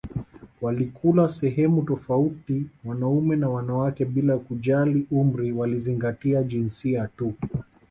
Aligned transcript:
Walikula 0.61 1.29
sehemu 1.29 1.83
tofauti 1.83 2.65
wanaume 2.85 3.35
na 3.35 3.49
wanawake 3.49 4.05
bila 4.05 4.37
kujali 4.37 5.07
umri 5.11 5.51
walizingatia 5.51 6.43
jinsia 6.43 7.07
tu 7.17 7.33